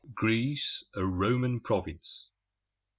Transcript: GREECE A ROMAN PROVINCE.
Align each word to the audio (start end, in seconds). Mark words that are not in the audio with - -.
GREECE 0.15 0.83
A 0.95 1.05
ROMAN 1.05 1.59
PROVINCE. 1.59 2.29